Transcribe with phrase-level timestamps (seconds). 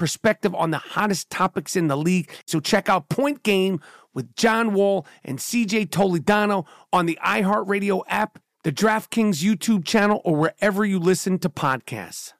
[0.00, 2.30] perspective on the hottest topics in the league.
[2.46, 3.80] So check out Point Game
[4.14, 10.34] with John Wall and CJ Toledano on the iHeartRadio app, the DraftKings YouTube channel, or
[10.36, 12.32] wherever you listen to podcasts.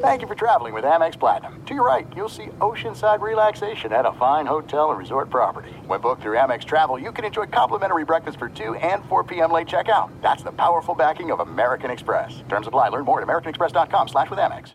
[0.00, 1.64] Thank you for traveling with Amex Platinum.
[1.64, 5.70] To your right, you'll see oceanside relaxation at a fine hotel and resort property.
[5.86, 9.50] When booked through Amex Travel, you can enjoy complimentary breakfast for 2 and 4 p.m.
[9.50, 10.10] late checkout.
[10.20, 12.42] That's the powerful backing of American Express.
[12.48, 12.88] Terms apply.
[12.88, 14.74] Learn more at americanexpress.com slash with Amex.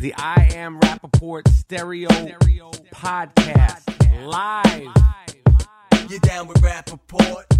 [0.00, 4.24] The I Am Rapaport Stereo, Stereo Podcast, podcast.
[4.24, 6.10] Live.
[6.10, 7.59] You down with Rapaport?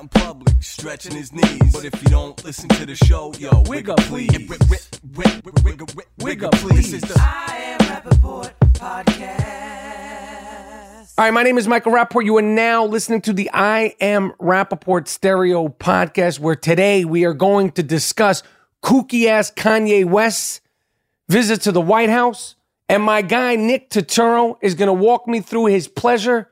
[0.00, 1.72] in public, stretching his knees.
[1.72, 4.30] But if you don't listen to the show, yo, wig up, please.
[6.18, 6.92] Wig up, please.
[6.92, 9.58] This is the I am Rapaport podcast.
[11.18, 12.24] All right, my name is Michael Rapaport.
[12.24, 17.34] You are now listening to the I Am Rapaport Stereo podcast, where today we are
[17.34, 18.44] going to discuss
[18.84, 20.60] kooky ass Kanye West's
[21.28, 22.54] visit to the White House.
[22.88, 26.48] And my guy, Nick Turturro, is going to walk me through his pleasure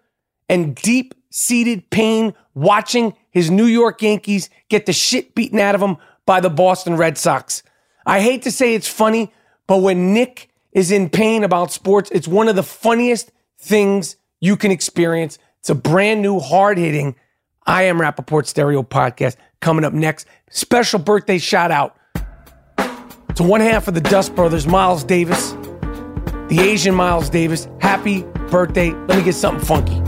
[0.48, 5.82] and deep seated pain watching his New York Yankees get the shit beaten out of
[5.82, 7.62] them by the Boston Red Sox.
[8.06, 9.30] I hate to say it's funny,
[9.66, 14.56] but when Nick is in pain about sports, it's one of the funniest things you
[14.56, 15.38] can experience.
[15.58, 17.14] It's a brand new, hard hitting
[17.66, 20.26] I Am Rapaport Stereo podcast coming up next.
[20.48, 21.94] Special birthday shout out
[23.34, 25.50] to one half of the Dust Brothers, Miles Davis,
[26.48, 27.68] the Asian Miles Davis.
[27.82, 28.92] Happy birthday.
[28.92, 30.00] Let me get something funky.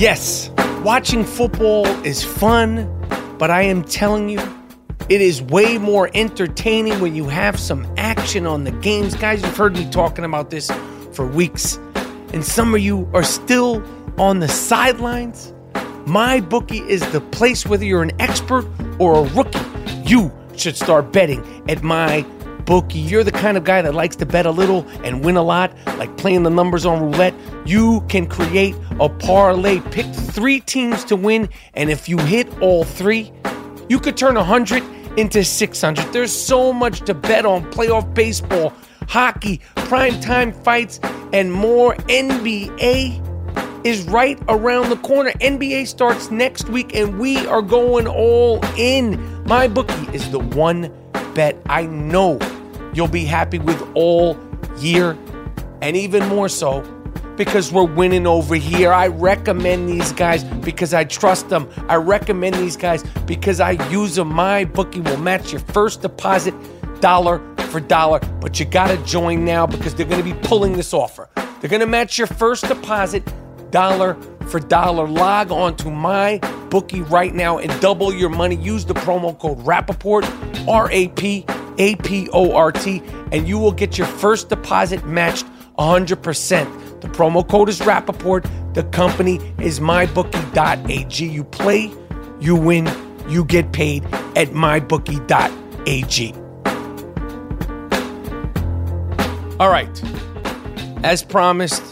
[0.00, 0.50] Yes,
[0.84, 2.86] watching football is fun,
[3.38, 4.38] but I am telling you,
[5.08, 9.14] it is way more entertaining when you have some action on the games.
[9.14, 10.70] Guys, you've heard me talking about this
[11.12, 11.76] for weeks,
[12.34, 13.82] and some of you are still
[14.18, 15.54] on the sidelines.
[16.06, 18.66] My bookie is the place, whether you're an expert
[18.98, 19.58] or a rookie,
[20.04, 22.26] you should start betting at my
[22.64, 22.98] bookie.
[22.98, 25.72] You're the kind of guy that likes to bet a little and win a lot,
[25.98, 27.34] like playing the numbers on roulette.
[27.64, 29.80] You can create a parlay.
[29.90, 33.32] Pick three teams to win, and if you hit all three,
[33.88, 34.82] you could turn 100
[35.16, 36.12] into 600.
[36.12, 38.72] There's so much to bet on playoff baseball,
[39.08, 41.00] hockey, primetime fights,
[41.32, 41.94] and more.
[42.08, 43.22] NBA
[43.84, 45.30] is right around the corner.
[45.32, 49.44] NBA starts next week, and we are going all in.
[49.44, 50.92] My bookie is the one
[51.34, 52.38] bet I know
[52.94, 54.38] you'll be happy with all
[54.78, 55.16] year,
[55.82, 56.82] and even more so
[57.36, 58.92] because we're winning over here.
[58.92, 61.68] I recommend these guys because I trust them.
[61.88, 64.28] I recommend these guys because I use them.
[64.28, 66.54] My bookie will match your first deposit
[67.00, 70.74] dollar for dollar, but you got to join now because they're going to be pulling
[70.74, 71.28] this offer.
[71.60, 73.24] They're going to match your first deposit
[73.70, 75.08] dollar for dollar.
[75.08, 76.38] Log on to my
[76.70, 78.56] bookie right now and double your money.
[78.56, 80.24] Use the promo code Rapaport,
[80.68, 81.44] R A P
[81.78, 85.46] A P O R T, and you will get your first deposit matched
[85.78, 87.00] 100%.
[87.00, 88.48] The promo code is Rapaport.
[88.74, 91.26] The company is mybookie.ag.
[91.26, 91.92] You play,
[92.40, 92.88] you win,
[93.28, 94.04] you get paid
[94.36, 96.34] at mybookie.ag.
[99.60, 100.02] All right.
[101.04, 101.82] As promised,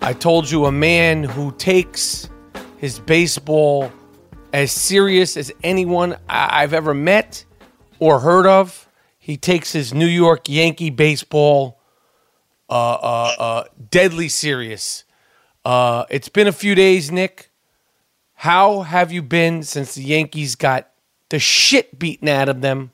[0.00, 2.28] I told you a man who takes
[2.78, 3.92] his baseball
[4.52, 7.44] as serious as anyone I- I've ever met
[7.98, 8.88] or heard of.
[9.18, 11.78] He takes his New York Yankee baseball
[12.70, 15.04] uh, uh, uh, deadly serious.
[15.64, 17.50] Uh, it's been a few days, Nick.
[18.34, 20.90] How have you been since the Yankees got
[21.28, 22.92] the shit beaten out of them?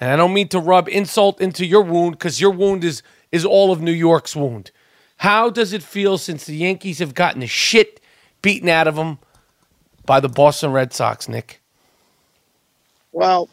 [0.00, 3.02] And I don't mean to rub insult into your wound because your wound is
[3.32, 4.70] is all of New York's wound.
[5.18, 8.00] How does it feel since the Yankees have gotten the shit
[8.42, 9.18] beaten out of them
[10.04, 11.60] by the Boston Red Sox, Nick?
[13.12, 13.48] Well,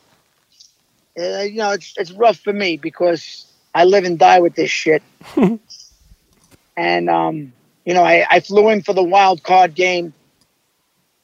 [1.19, 3.45] uh, you know, it's it's rough for me because
[3.75, 5.03] I live and die with this shit.
[6.77, 7.53] and um,
[7.85, 10.13] you know, I, I flew in for the wild card game.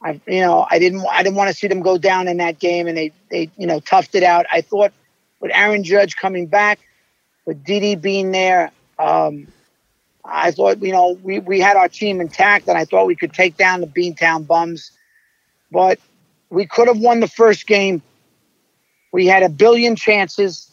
[0.02, 2.58] I, you know, I didn't I didn't want to see them go down in that
[2.58, 4.46] game, and they they you know toughed it out.
[4.50, 4.92] I thought
[5.40, 6.78] with Aaron Judge coming back,
[7.44, 9.48] with Didi being there, um,
[10.24, 13.34] I thought you know we we had our team intact, and I thought we could
[13.34, 14.92] take down the Beantown Bums,
[15.70, 15.98] but
[16.48, 18.02] we could have won the first game.
[19.12, 20.70] We had a billion chances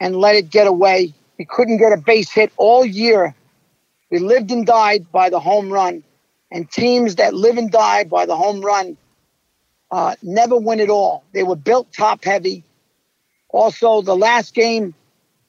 [0.00, 1.14] and let it get away.
[1.38, 3.34] We couldn't get a base hit all year.
[4.10, 6.02] We lived and died by the home run.
[6.50, 8.96] And teams that live and die by the home run
[9.90, 11.24] uh, never win it all.
[11.32, 12.64] They were built top heavy.
[13.48, 14.94] Also, the last game,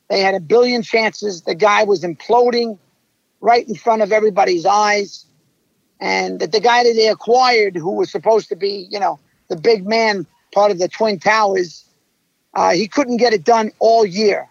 [0.10, 1.42] they had a billion chances.
[1.42, 2.78] The guy was imploding
[3.40, 5.26] right in front of everybody's eyes.
[6.00, 9.20] And that the guy that they acquired, who was supposed to be, you know,
[9.50, 11.86] the big man, part of the Twin Towers,
[12.54, 14.48] uh, he couldn't get it done all year.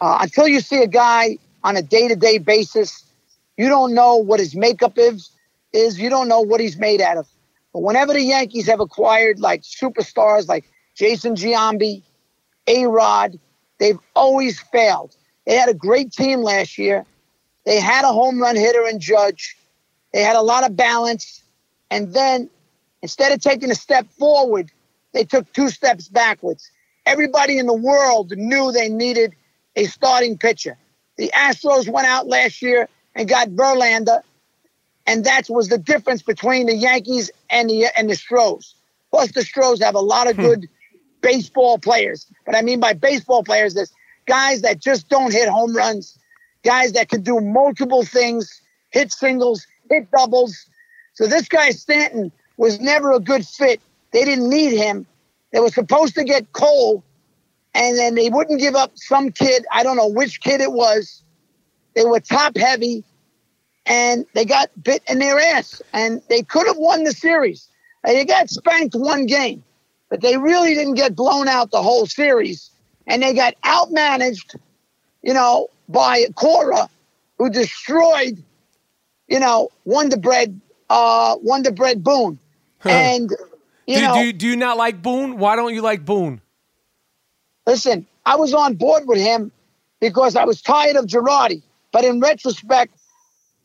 [0.00, 3.04] Uh, until you see a guy on a day to day basis,
[3.56, 5.30] you don't know what his makeup is,
[5.72, 5.98] is.
[5.98, 7.28] You don't know what he's made out of.
[7.72, 12.02] But whenever the Yankees have acquired like superstars like Jason Giambi,
[12.66, 13.38] A Rod,
[13.78, 15.14] they've always failed.
[15.46, 17.04] They had a great team last year.
[17.64, 19.56] They had a home run hitter and Judge.
[20.12, 21.42] They had a lot of balance.
[21.90, 22.50] And then
[23.02, 24.70] instead of taking a step forward,
[25.12, 26.70] they took two steps backwards.
[27.06, 29.34] Everybody in the world knew they needed
[29.76, 30.76] a starting pitcher.
[31.16, 34.22] The Astros went out last year and got Verlander,
[35.06, 38.74] and that was the difference between the Yankees and the and the Stros.
[39.10, 40.42] Plus, the Stros have a lot of hmm.
[40.42, 40.68] good
[41.20, 42.26] baseball players.
[42.44, 43.92] But I mean by baseball players, there's
[44.26, 46.18] guys that just don't hit home runs,
[46.64, 48.60] guys that can do multiple things,
[48.90, 50.66] hit singles, hit doubles.
[51.14, 53.80] So this guy Stanton was never a good fit.
[54.12, 55.06] They didn't need him.
[55.52, 57.04] They were supposed to get Cole,
[57.74, 59.64] and then they wouldn't give up some kid.
[59.70, 61.22] I don't know which kid it was.
[61.94, 63.04] They were top heavy,
[63.86, 67.68] and they got bit in their ass, and they could have won the series.
[68.04, 69.62] They got spanked one game,
[70.08, 72.70] but they really didn't get blown out the whole series,
[73.06, 74.56] and they got outmanaged,
[75.22, 76.88] you know, by Cora,
[77.38, 78.42] who destroyed,
[79.28, 80.58] you know, Wonder Bread,
[80.88, 82.38] uh, Wonder Bread Boone,
[82.84, 83.30] and
[83.86, 85.38] you do, know, do, do you not like Boone?
[85.38, 86.40] Why don't you like Boone?
[87.66, 89.52] listen, I was on board with him
[90.00, 91.62] because I was tired of Girardi.
[91.92, 92.94] But in retrospect,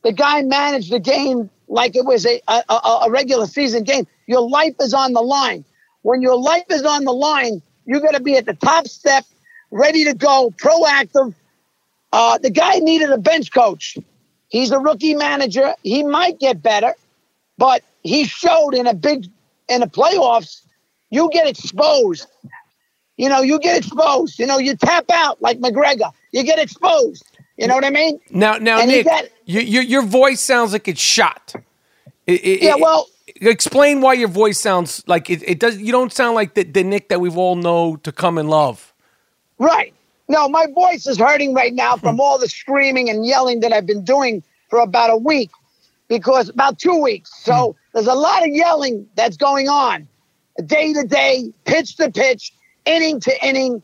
[0.02, 4.06] the guy managed the game like it was a, a, a- a regular season game.
[4.26, 5.64] Your life is on the line.
[6.02, 9.24] When your life is on the line, you got to be at the top step,
[9.70, 11.34] ready to go, proactive.
[12.12, 13.98] Uh, the guy needed a bench coach.
[14.48, 15.74] He's a rookie manager.
[15.82, 16.94] He might get better,
[17.58, 19.26] but he showed in a big
[19.68, 20.62] in the playoffs.
[21.10, 22.26] You get exposed.
[23.16, 24.38] You know, you get exposed.
[24.38, 26.12] You know, you tap out like McGregor.
[26.32, 27.24] You get exposed.
[27.56, 28.20] You know what I mean?
[28.30, 31.54] Now, now, And Nick, got- your, your your voice sounds like it's shot.
[32.26, 33.08] It- it- Yeah, it- well-
[33.40, 35.78] explain why your voice sounds like it, it does.
[35.78, 38.92] You don't sound like the, the Nick that we've all know to come and love.
[39.58, 39.92] Right.
[40.28, 43.86] No, my voice is hurting right now from all the screaming and yelling that I've
[43.86, 45.50] been doing for about a week
[46.08, 47.30] because about two weeks.
[47.42, 47.78] So hmm.
[47.94, 50.08] there's a lot of yelling that's going on
[50.66, 52.52] day to day, pitch to pitch,
[52.84, 53.82] inning to inning.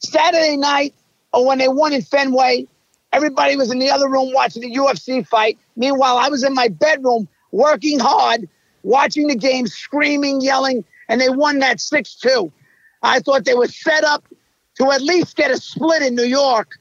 [0.00, 0.94] Saturday night,
[1.32, 2.66] or when they won in Fenway,
[3.12, 5.58] everybody was in the other room watching the UFC fight.
[5.76, 8.48] Meanwhile, I was in my bedroom working hard,
[8.82, 12.52] watching the game, screaming, yelling, and they won that 6 2.
[13.02, 14.24] I thought they were set up
[14.76, 16.78] to at least get a split in New York.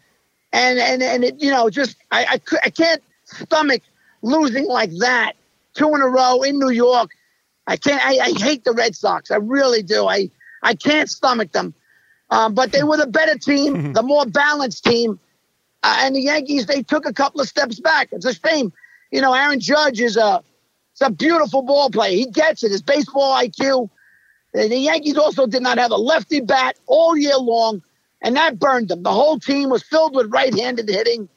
[0.52, 3.82] And, and, and it, you know, just, I, I, I can't stomach
[4.24, 5.34] losing like that
[5.74, 7.12] two in a row in New York.
[7.68, 9.32] I can't, I, I hate the Red Sox.
[9.32, 10.08] I really do.
[10.08, 10.30] I,
[10.62, 11.74] I can't stomach them.
[12.30, 15.20] Um, but they were the better team, the more balanced team.
[15.84, 18.10] Uh, and the Yankees, they took a couple of steps back.
[18.12, 18.72] It's a shame.
[19.12, 20.44] You know, Aaron Judge is a,
[20.94, 22.16] it's a beautiful ball player.
[22.16, 22.72] He gets it.
[22.72, 23.90] His baseball IQ.
[24.54, 27.82] The the Yankees also did not have a lefty bat all year long,
[28.22, 29.02] and that burned them.
[29.02, 31.28] The whole team was filled with right-handed hitting.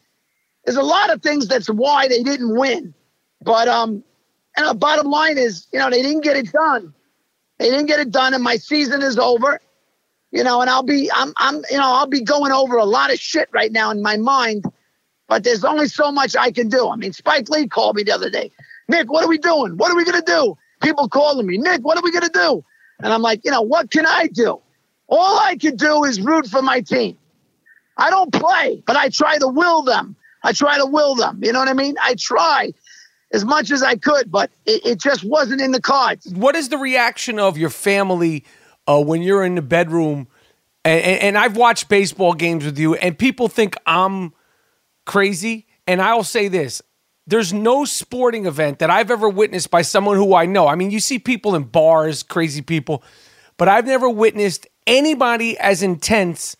[0.66, 2.92] There's a lot of things that's why they didn't win.
[3.42, 4.02] But um,
[4.56, 6.92] and the bottom line is, you know, they didn't get it done.
[7.58, 9.60] They didn't get it done, and my season is over.
[10.32, 13.12] You know, and I'll be, I'm, I'm, you know, I'll be going over a lot
[13.12, 14.64] of shit right now in my mind.
[15.28, 16.88] But there's only so much I can do.
[16.88, 18.50] I mean, Spike Lee called me the other day.
[18.88, 19.76] Nick, what are we doing?
[19.76, 20.56] What are we gonna do?
[20.82, 22.64] People calling me, Nick, what are we gonna do?
[23.02, 24.60] And I'm like, you know, what can I do?
[25.08, 27.16] All I can do is root for my team.
[27.96, 30.16] I don't play, but I try to will them.
[30.46, 31.40] I try to will them.
[31.42, 31.96] You know what I mean?
[32.02, 32.72] I try
[33.32, 36.26] as much as I could, but it, it just wasn't in the cards.
[36.32, 38.44] What is the reaction of your family
[38.86, 40.28] uh, when you're in the bedroom?
[40.84, 44.32] And, and, and I've watched baseball games with you, and people think I'm
[45.04, 45.66] crazy.
[45.88, 46.80] And I'll say this
[47.26, 50.68] there's no sporting event that I've ever witnessed by someone who I know.
[50.68, 53.02] I mean, you see people in bars, crazy people,
[53.56, 56.56] but I've never witnessed anybody as intense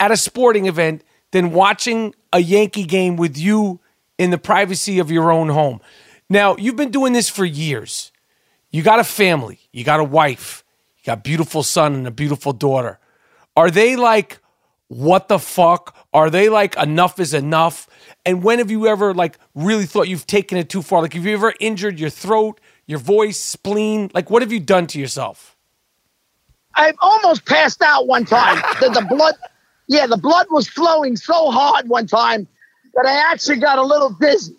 [0.00, 3.80] at a sporting event than watching a Yankee game with you
[4.18, 5.80] in the privacy of your own home.
[6.28, 8.12] Now, you've been doing this for years.
[8.70, 10.64] You got a family, you got a wife,
[10.96, 12.98] you got a beautiful son and a beautiful daughter.
[13.54, 14.38] Are they like,
[14.88, 15.96] what the fuck?
[16.12, 17.88] Are they like, enough is enough?
[18.24, 21.02] And when have you ever like really thought you've taken it too far?
[21.02, 24.10] Like, have you ever injured your throat, your voice, spleen?
[24.14, 25.56] Like, what have you done to yourself?
[26.74, 28.62] I've almost passed out one time.
[28.80, 29.34] the, the blood,
[29.88, 32.46] yeah, the blood was flowing so hard one time
[32.94, 34.56] that I actually got a little dizzy.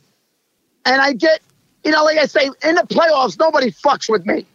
[0.86, 1.42] And I get,
[1.84, 4.46] you know, like I say, in the playoffs, nobody fucks with me.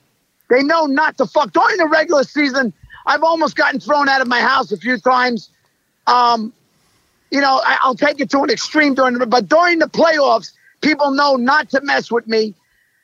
[0.51, 1.53] They know not to fuck.
[1.53, 2.73] During the regular season,
[3.07, 5.51] I've almost gotten thrown out of my house a few times.
[6.07, 6.53] Um,
[7.31, 10.53] you know, I, I'll take it to an extreme during the, but during the playoffs,
[10.81, 12.55] people know not to mess with me,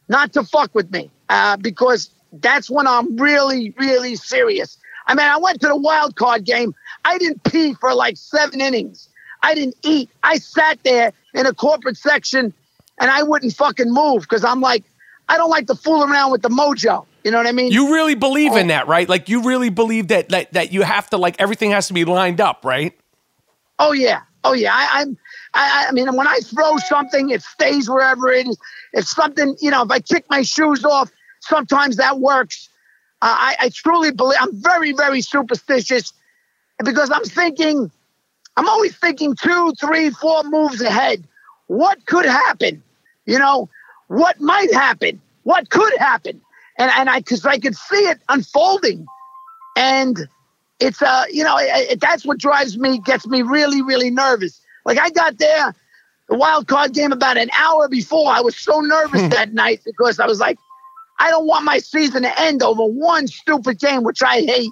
[0.08, 4.78] not to fuck with me, uh, because that's when I'm really, really serious.
[5.06, 6.74] I mean, I went to the wild card game.
[7.04, 9.08] I didn't pee for like seven innings.
[9.42, 10.08] I didn't eat.
[10.22, 12.54] I sat there in a corporate section
[12.98, 14.84] and I wouldn't fucking move because I'm like,
[15.28, 17.06] I don't like to fool around with the mojo.
[17.24, 17.72] You know what I mean?
[17.72, 18.68] You really believe in oh.
[18.68, 19.08] that, right?
[19.08, 22.04] Like, you really believe that, that, that you have to, like, everything has to be
[22.04, 22.92] lined up, right?
[23.78, 24.72] Oh yeah, oh yeah.
[24.72, 25.18] I, I'm.
[25.54, 28.58] I, I mean, when I throw something, it stays wherever it is.
[28.92, 32.68] If something, you know, if I kick my shoes off, sometimes that works.
[33.26, 34.38] I, I truly believe.
[34.40, 36.12] I'm very, very superstitious
[36.84, 37.90] because I'm thinking.
[38.56, 41.24] I'm always thinking two, three, four moves ahead.
[41.66, 42.82] What could happen?
[43.26, 43.68] You know,
[44.06, 45.20] what might happen?
[45.42, 46.40] What could happen?
[46.78, 49.06] And and I because I could see it unfolding,
[49.76, 50.28] and
[50.80, 54.60] it's uh you know it, it, that's what drives me gets me really really nervous
[54.84, 55.74] like i got there
[56.28, 60.18] the wild card game about an hour before i was so nervous that night because
[60.18, 60.58] i was like
[61.18, 64.70] i don't want my season to end over one stupid game which i hate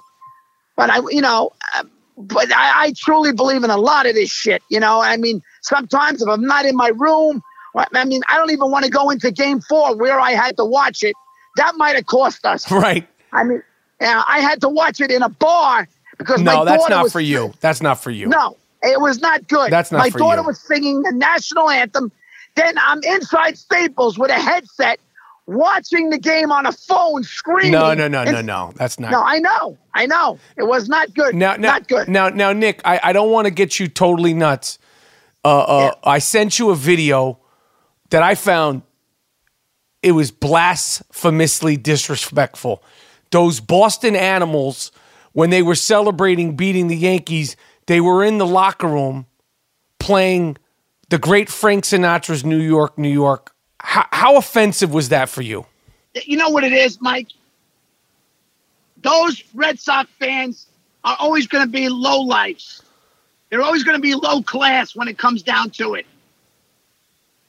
[0.75, 1.83] but i you know uh,
[2.17, 5.41] but I, I truly believe in a lot of this shit you know i mean
[5.61, 7.41] sometimes if i'm not in my room
[7.75, 10.65] i mean i don't even want to go into game four where i had to
[10.65, 11.15] watch it
[11.57, 13.07] that might have cost us Right.
[13.31, 13.61] i mean
[14.01, 17.13] yeah, I had to watch it in a bar because my No, that's not was
[17.13, 17.53] for you.
[17.61, 18.27] That's not for you.
[18.27, 19.71] No, it was not good.
[19.71, 20.47] That's not My daughter you.
[20.47, 22.11] was singing the national anthem.
[22.55, 24.99] Then I'm inside Staples with a headset,
[25.45, 27.71] watching the game on a phone, screaming.
[27.71, 28.71] No, no, no, no, no.
[28.75, 29.11] That's not.
[29.11, 30.39] No, I know, I know.
[30.57, 31.35] It was not good.
[31.35, 32.07] Now, now, not good.
[32.07, 34.79] Now, now, Nick, I, I don't want to get you totally nuts.
[35.43, 37.39] Uh, uh, I sent you a video
[38.09, 38.83] that I found.
[40.01, 42.83] It was blasphemously disrespectful.
[43.31, 44.91] Those Boston Animals,
[45.31, 47.55] when they were celebrating beating the Yankees,
[47.87, 49.25] they were in the locker room
[49.99, 50.57] playing
[51.09, 53.52] the great Frank Sinatra's New York, New York.
[53.83, 55.65] How, how offensive was that for you?
[56.25, 57.27] you know what it is, Mike?
[59.01, 60.67] Those Red Sox fans
[61.03, 62.81] are always going to be low lives.
[63.49, 66.05] They're always going to be low class when it comes down to it.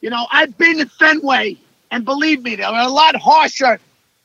[0.00, 1.56] You know, I've been to Fenway,
[1.90, 3.78] and believe me, they're a lot harsher.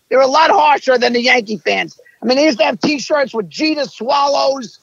[0.10, 2.00] They're a lot harsher than the Yankee fans.
[2.22, 4.80] I mean, they used to have T-shirts with Jeter swallows,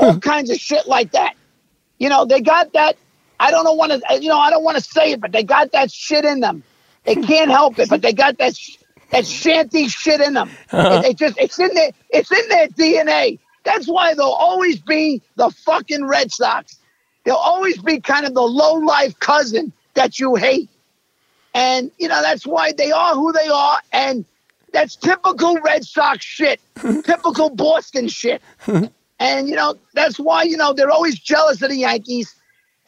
[0.00, 1.34] all kinds of shit like that.
[1.98, 2.96] You know, they got that.
[3.40, 4.00] I don't know want to.
[4.10, 6.40] Uh, you know, I don't want to say it, but they got that shit in
[6.40, 6.62] them.
[7.04, 8.78] They can't help it, but they got that sh-
[9.10, 10.50] that shanty shit in them.
[10.70, 11.02] Uh-huh.
[11.04, 13.38] It, it just it's in their it's in their DNA.
[13.64, 16.78] That's why they'll always be the fucking Red Sox.
[17.24, 20.68] They'll always be kind of the low life cousin that you hate.
[21.54, 24.24] And you know that's why they are who they are, and
[24.72, 26.60] that's typical Red Sox shit,
[27.04, 28.42] typical Boston shit.
[29.20, 32.36] And you know that's why you know they're always jealous of the Yankees.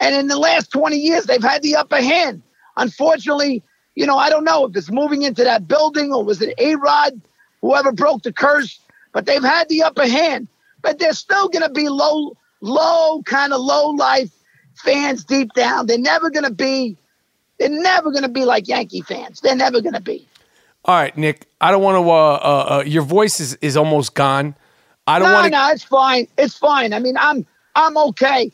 [0.01, 2.41] And in the last 20 years, they've had the upper hand.
[2.75, 3.63] Unfortunately,
[3.95, 6.75] you know, I don't know if it's moving into that building or was it A
[6.75, 7.21] Rod,
[7.61, 8.79] whoever broke the curse,
[9.13, 10.47] but they've had the upper hand.
[10.81, 14.31] But they're still going to be low, low, kind of low life
[14.73, 15.85] fans deep down.
[15.85, 16.97] They're never going to be,
[17.59, 19.41] they're never going to be like Yankee fans.
[19.41, 20.27] They're never going to be.
[20.83, 21.47] All right, Nick.
[21.59, 22.09] I don't want to.
[22.09, 24.55] Uh, uh, uh, your voice is, is almost gone.
[25.05, 25.51] I don't no, want to.
[25.51, 26.27] no, it's fine.
[26.39, 26.91] It's fine.
[26.91, 28.51] I mean, I'm I'm okay.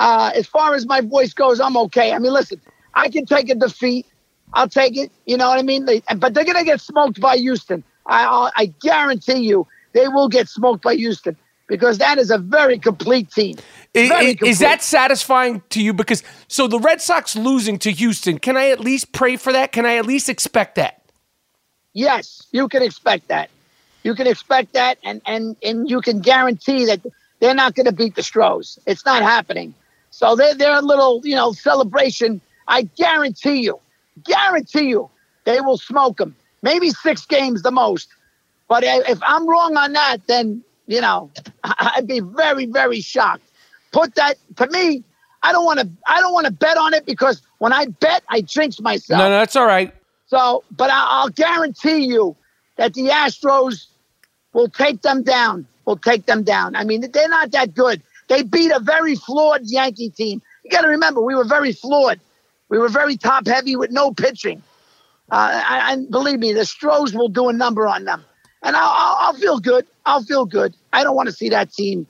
[0.00, 2.12] Uh, as far as my voice goes, I'm okay.
[2.12, 2.60] I mean, listen,
[2.94, 4.06] I can take a defeat.
[4.52, 5.10] I'll take it.
[5.26, 5.84] You know what I mean?
[5.84, 7.82] They, but they're gonna get smoked by Houston.
[8.06, 11.36] I I'll, I guarantee you, they will get smoked by Houston
[11.66, 13.56] because that is a very complete team.
[13.94, 14.58] Very Is complete.
[14.58, 15.92] that satisfying to you?
[15.92, 19.72] Because so the Red Sox losing to Houston, can I at least pray for that?
[19.72, 21.02] Can I at least expect that?
[21.92, 23.50] Yes, you can expect that.
[24.02, 27.00] You can expect that, and and and you can guarantee that
[27.40, 28.78] they're not going to beat the Stros.
[28.86, 29.74] It's not happening.
[30.14, 32.40] So they're they're a little you know celebration.
[32.68, 33.80] I guarantee you,
[34.22, 35.10] guarantee you,
[35.42, 36.36] they will smoke them.
[36.62, 38.08] Maybe six games the most.
[38.68, 41.32] But if I'm wrong on that, then you know
[41.64, 43.42] I'd be very very shocked.
[43.90, 45.02] Put that to me.
[45.42, 45.90] I don't want to.
[46.06, 49.18] I don't want to bet on it because when I bet, I jinx myself.
[49.18, 49.92] No, no, that's all right.
[50.26, 52.36] So, but I, I'll guarantee you
[52.76, 53.86] that the Astros
[54.52, 55.66] will take them down.
[55.86, 56.76] Will take them down.
[56.76, 58.00] I mean, they're not that good.
[58.28, 60.40] They beat a very flawed Yankee team.
[60.64, 62.20] You got to remember, we were very flawed.
[62.68, 64.62] We were very top heavy with no pitching.
[65.30, 68.24] Uh, and believe me, the Stros will do a number on them,
[68.62, 69.86] and I'll, I'll, I'll feel good.
[70.04, 70.74] I'll feel good.
[70.92, 72.06] I don't want to see that team.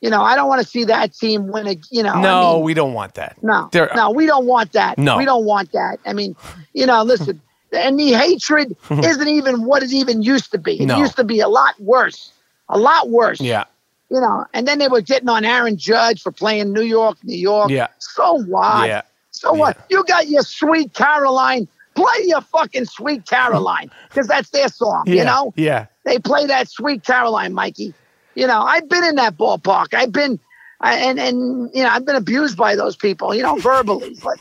[0.00, 1.76] You know, I don't want to see that team win a.
[1.90, 3.42] You know, I No, mean, we don't want that.
[3.42, 4.98] no, There- no, we don't want that.
[4.98, 5.16] No.
[5.16, 5.98] we don't want that.
[6.06, 6.36] I mean,
[6.74, 7.40] you know, listen,
[7.72, 10.80] and the hatred isn't even what it even used to be.
[10.80, 10.98] It No.
[10.98, 12.32] used to be a lot worse,
[12.68, 13.40] a lot worse.
[13.40, 13.64] Yeah.
[14.10, 17.36] You know, and then they were getting on Aaron Judge for playing New York, New
[17.36, 17.70] York.
[17.70, 17.88] Yeah.
[17.98, 18.88] So what?
[18.88, 19.02] Yeah.
[19.32, 19.76] So what?
[19.76, 19.98] Yeah.
[19.98, 21.68] You got your sweet Caroline.
[21.94, 25.04] Play your fucking sweet Caroline because that's their song.
[25.06, 25.14] Yeah.
[25.14, 25.86] You know, Yeah.
[26.04, 27.92] they play that sweet Caroline, Mikey.
[28.34, 29.92] You know, I've been in that ballpark.
[29.92, 30.38] I've been,
[30.80, 33.34] I, and and you know, I've been abused by those people.
[33.34, 34.38] You know, verbally, but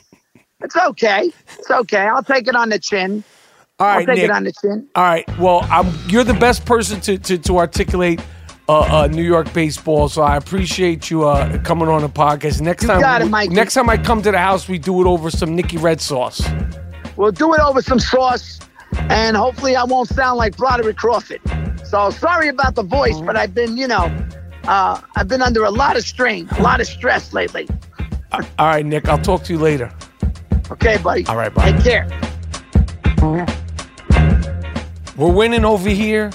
[0.62, 1.32] it's okay.
[1.58, 2.08] It's okay.
[2.08, 3.24] I'll take it on the chin.
[3.80, 4.20] All I'll take Nick.
[4.26, 4.88] it on the chin.
[4.96, 5.28] All right.
[5.40, 8.22] Well, I'm, you're the best person to to, to articulate
[8.68, 10.10] uh, uh, New York baseball.
[10.10, 12.62] So I appreciate you uh, coming on the podcast.
[12.62, 15.30] Next You time, it, next time I come to the house, we do it over
[15.30, 16.48] some Nicky Red sauce.
[17.16, 18.60] We'll do it over some sauce,
[19.10, 21.42] and hopefully, I won't sound like Broderick Crawford.
[21.84, 24.14] So sorry about the voice, but I've been, you know,
[24.66, 27.68] uh, I've been under a lot of strain, a lot of stress lately.
[28.32, 29.08] All right, Nick.
[29.08, 29.92] I'll talk to you later.
[30.70, 31.26] Okay, buddy.
[31.28, 31.72] All right, bye.
[31.72, 32.08] Take care.
[35.18, 36.30] We're winning over here.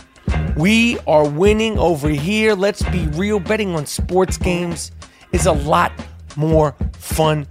[0.57, 2.55] We are winning over here.
[2.55, 3.39] Let's be real.
[3.41, 4.93] Betting on sports games
[5.33, 5.93] is a lot
[6.37, 7.47] more fun.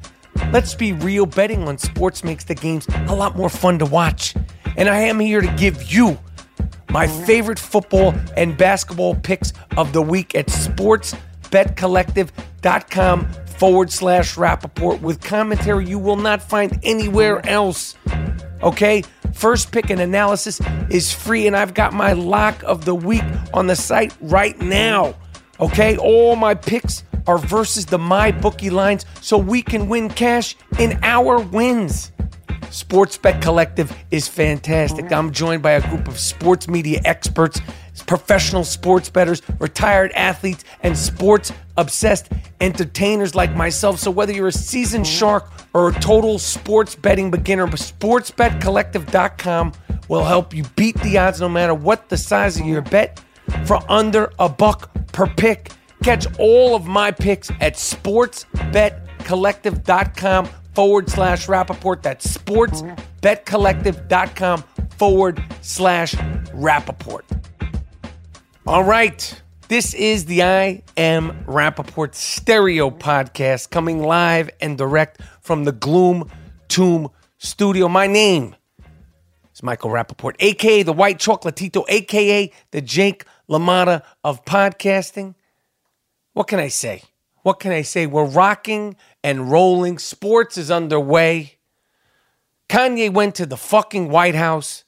[0.52, 1.26] Let's be real.
[1.26, 4.36] Betting on sports makes the games a lot more fun to watch.
[4.78, 6.18] And I am here to give you
[6.90, 15.24] my favorite football and basketball picks of the week at sportsbetcollective.com forward slash Rapaport with
[15.24, 17.96] commentary you will not find anywhere else.
[18.64, 23.24] Okay, first pick and analysis is free, and I've got my lock of the week
[23.54, 25.16] on the site right now.
[25.60, 30.56] Okay, all my picks are versus the my bookie lines, so we can win cash
[30.80, 32.12] in our wins.
[32.72, 35.12] Sports Bet Collective is fantastic.
[35.12, 37.60] I'm joined by a group of sports media experts,
[38.08, 44.00] professional sports bettors, retired athletes, and sports obsessed entertainers like myself.
[44.00, 49.74] So, whether you're a seasoned shark or a total sports betting beginner, sportsbetcollective.com
[50.08, 53.22] will help you beat the odds no matter what the size of your bet
[53.66, 55.72] for under a buck per pick.
[56.04, 62.02] Catch all of my picks at sportsbetcollective.com forward slash Rapaport.
[62.02, 64.64] That's sportsbetcollective.com
[64.98, 67.22] forward slash Rapaport.
[68.68, 69.42] All right.
[69.70, 76.30] This is the I Am Rapaport stereo podcast coming live and direct from the Gloom
[76.68, 77.88] Tomb studio.
[77.88, 78.56] My name
[79.52, 85.34] is Michael Rapaport, aka the White Chocolatito, aka the Jake LaMotta of podcasting.
[86.34, 87.02] What can I say?
[87.42, 88.06] What can I say?
[88.06, 89.98] We're rocking and rolling.
[89.98, 91.58] Sports is underway.
[92.70, 94.84] Kanye went to the fucking White House.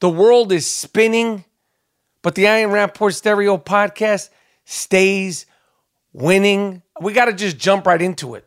[0.00, 1.44] The world is spinning,
[2.22, 4.30] but the I Am Rapaport Stereo podcast
[4.64, 5.46] stays
[6.12, 6.82] winning.
[7.00, 8.46] We got to just jump right into it.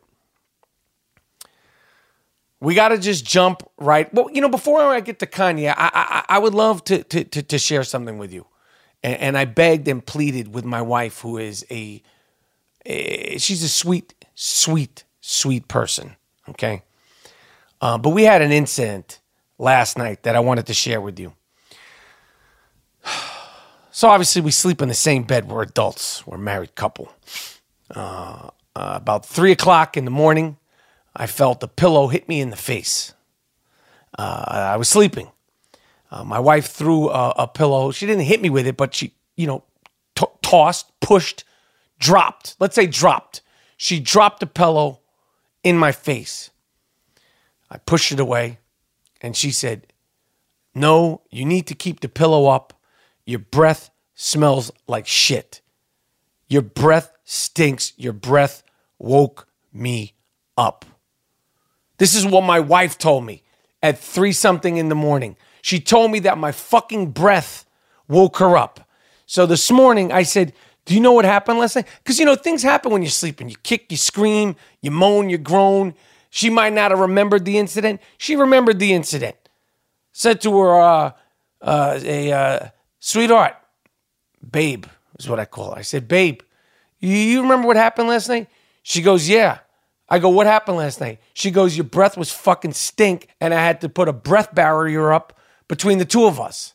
[2.60, 4.12] We got to just jump right.
[4.14, 7.24] Well, you know, before I get to Kanye, I I, I would love to, to
[7.24, 8.46] to to share something with you,
[9.02, 12.02] and, and I begged and pleaded with my wife, who is a,
[12.86, 16.16] a she's a sweet, sweet, sweet person.
[16.48, 16.82] Okay.
[17.80, 19.20] Uh, but we had an incident
[19.58, 21.34] last night that I wanted to share with you.
[23.96, 25.48] So obviously, we sleep in the same bed.
[25.48, 26.26] We're adults.
[26.26, 27.12] We're a married couple.
[27.88, 30.56] Uh, uh, about three o'clock in the morning,
[31.14, 33.14] I felt a pillow hit me in the face.
[34.18, 35.30] Uh, I was sleeping.
[36.10, 37.92] Uh, my wife threw a, a, pillow.
[37.92, 39.62] She didn't hit me with it, but she, you know,
[40.16, 41.44] t- tossed, pushed,
[42.00, 42.56] dropped.
[42.58, 43.42] Let's say dropped.
[43.76, 45.02] She dropped a pillow
[45.62, 46.50] in my face.
[47.70, 48.58] I pushed it away,
[49.20, 49.86] and she said,
[50.74, 52.73] No, you need to keep the pillow up.
[53.26, 55.60] Your breath smells like shit.
[56.48, 57.92] Your breath stinks.
[57.96, 58.62] Your breath
[58.98, 60.14] woke me
[60.56, 60.84] up.
[61.98, 63.42] This is what my wife told me
[63.82, 65.36] at three something in the morning.
[65.62, 67.64] She told me that my fucking breath
[68.08, 68.88] woke her up.
[69.26, 70.52] So this morning I said,
[70.84, 71.88] Do you know what happened last night?
[72.02, 73.48] Because you know, things happen when you're sleeping.
[73.48, 75.94] You kick, you scream, you moan, you groan.
[76.28, 78.00] She might not have remembered the incident.
[78.18, 79.36] She remembered the incident.
[80.12, 81.12] Said to her, uh,
[81.62, 82.68] uh, a uh,
[83.04, 83.54] sweetheart,
[84.50, 84.86] babe
[85.18, 85.78] is what I call her.
[85.78, 86.40] I said, babe,
[87.00, 88.48] you remember what happened last night?
[88.82, 89.58] She goes, yeah.
[90.08, 91.20] I go, what happened last night?
[91.34, 95.12] She goes, your breath was fucking stink, and I had to put a breath barrier
[95.12, 95.38] up
[95.68, 96.72] between the two of us.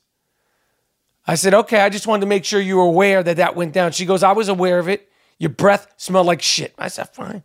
[1.26, 3.74] I said, okay, I just wanted to make sure you were aware that that went
[3.74, 3.92] down.
[3.92, 5.10] She goes, I was aware of it.
[5.40, 6.74] Your breath smelled like shit.
[6.78, 7.44] I said, fine.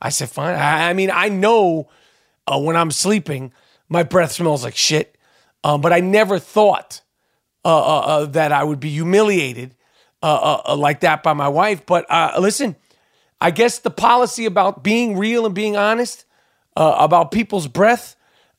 [0.00, 0.54] I said, fine.
[0.54, 1.88] I, I mean, I know
[2.46, 3.52] uh, when I'm sleeping,
[3.88, 5.16] my breath smells like shit,
[5.64, 7.02] um, but I never thought
[7.66, 9.74] uh, uh, uh, that I would be humiliated
[10.22, 11.84] uh, like that by my wife.
[11.84, 12.06] But
[12.40, 12.76] listen,
[13.40, 16.26] I guess the policy about being real and being honest
[16.76, 18.14] about people's breath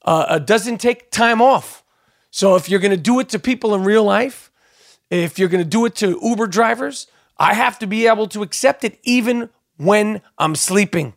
[0.05, 1.85] doesn't take time off.
[2.31, 4.51] So if you're going to do it to people in real life,
[5.09, 8.43] if you're going to do it to Uber drivers, I have to be able to
[8.43, 11.13] accept it even when I'm sleeping.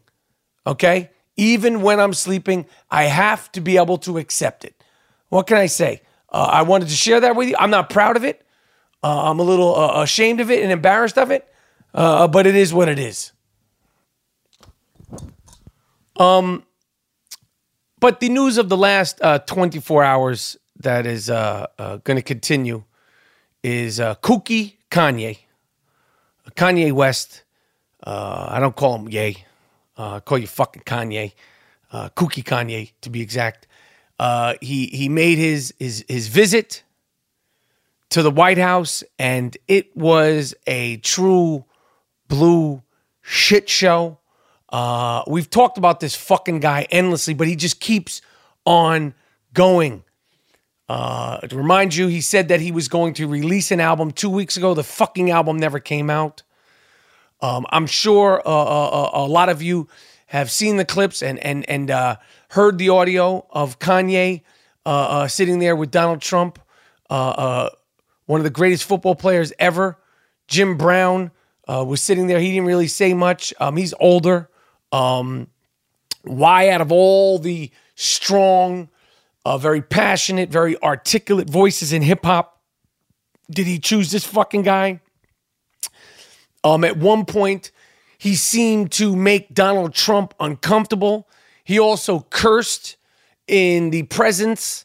[0.64, 1.11] Okay?
[1.37, 4.81] Even when I'm sleeping, I have to be able to accept it.
[5.29, 6.03] What can I say?
[6.31, 7.57] Uh, I wanted to share that with you.
[7.59, 8.47] I'm not proud of it.
[9.03, 11.49] Uh, I'm a little uh, ashamed of it and embarrassed of it,
[11.95, 13.33] uh, but it is what it is.
[16.16, 16.64] Um,
[17.99, 21.66] but the news of the last uh, 24 hours that is uh,
[22.05, 22.85] going to continue
[23.62, 25.38] is Kooky Kanye,
[26.53, 27.45] Kanye West.
[28.05, 29.45] I don't call him Ye.
[29.97, 31.33] I call you fucking Kanye,
[31.93, 33.66] Kooky Kanye to be exact.
[34.20, 36.83] Uh, he he made his his his visit
[38.11, 41.64] to the White House, and it was a true
[42.28, 42.83] blue
[43.22, 44.18] shit show.
[44.68, 48.20] Uh, we've talked about this fucking guy endlessly, but he just keeps
[48.66, 49.14] on
[49.54, 50.04] going.
[50.87, 54.28] Uh, to remind you, he said that he was going to release an album two
[54.28, 54.74] weeks ago.
[54.74, 56.42] The fucking album never came out.
[57.40, 59.88] Um, I'm sure uh, uh, uh a lot of you
[60.31, 62.16] have seen the clips and and and uh,
[62.51, 64.43] heard the audio of Kanye
[64.87, 66.61] uh, uh, sitting there with Donald Trump,
[67.11, 67.71] uh, uh
[68.27, 69.99] one of the greatest football players ever.
[70.47, 71.33] Jim Brown
[71.69, 72.38] uh, was sitting there.
[72.38, 73.53] He didn't really say much.
[73.59, 74.49] Um, he's older.
[74.93, 75.49] Um,
[76.23, 78.88] why, out of all the strong,
[79.59, 82.61] very passionate, very articulate voices in hip hop,
[83.51, 85.01] did he choose this fucking guy?
[86.62, 87.73] Um, at one point,
[88.20, 91.26] he seemed to make Donald Trump uncomfortable.
[91.64, 92.98] He also cursed
[93.46, 94.85] in the presence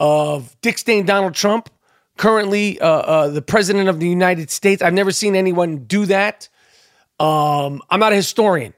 [0.00, 1.68] of Dick Stain Donald Trump,
[2.16, 4.80] currently uh, uh, the president of the United States.
[4.80, 6.48] I've never seen anyone do that.
[7.20, 8.72] Um, I'm not a historian.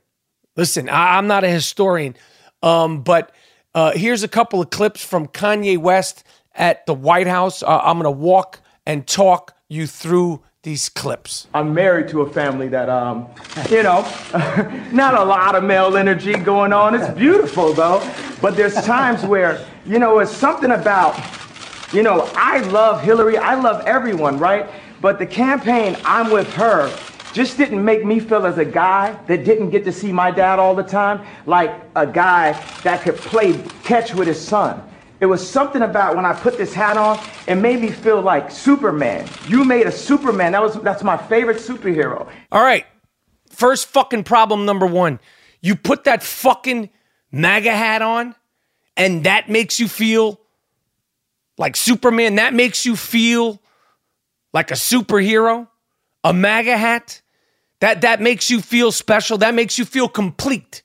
[0.57, 2.17] Listen, I, am not a historian.
[2.65, 3.33] Um, but
[3.77, 6.25] uh, here's a couple of clips from Kanye West
[6.57, 7.63] at the White House.
[7.63, 11.47] I'm going to walk and talk you through these clips.
[11.55, 13.29] I'm married to a family that, um,
[13.71, 14.01] you know,
[14.93, 16.95] not a lot of male energy going on.
[16.95, 18.03] It's beautiful though,
[18.41, 21.17] but there's times where, you know, it's something about,
[21.93, 24.67] you know, I love Hillary, I love everyone, right?
[25.03, 26.91] But the campaign, I'm with her,
[27.35, 30.59] just didn't make me feel as a guy that didn't get to see my dad
[30.59, 32.53] all the time, like a guy
[32.85, 34.83] that could play catch with his son.
[35.21, 38.51] It was something about when I put this hat on, it made me feel like
[38.51, 39.29] Superman.
[39.47, 40.53] You made a Superman.
[40.53, 42.29] That was that's my favorite superhero.
[42.51, 42.85] All right.
[43.51, 45.21] First fucking problem number 1.
[45.61, 46.91] You put that fucking
[47.31, 48.35] MAGA hat on
[48.97, 50.41] and that makes you feel
[51.57, 52.35] like Superman.
[52.37, 53.63] That makes you feel
[54.53, 55.69] like a superhero.
[56.25, 57.21] A MAGA hat.
[57.81, 59.39] That that makes you feel special.
[59.39, 60.83] That makes you feel complete.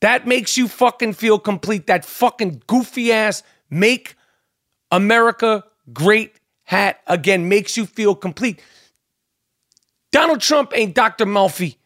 [0.00, 1.86] That makes you fucking feel complete.
[1.86, 4.16] That fucking goofy ass Make
[4.90, 8.60] America great hat again makes you feel complete.
[10.12, 11.26] Donald Trump ain't Dr.
[11.26, 11.76] Melfi.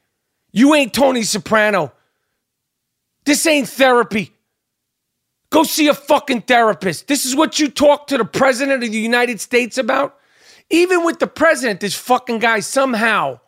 [0.53, 1.93] You ain't Tony Soprano.
[3.25, 4.33] This ain't therapy.
[5.51, 7.09] Go see a fucking therapist.
[7.09, 10.17] This is what you talk to the president of the United States about?
[10.71, 13.41] Even with the president, this fucking guy somehow,